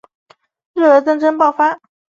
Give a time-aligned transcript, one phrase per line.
[0.73, 1.79] 日俄战争爆发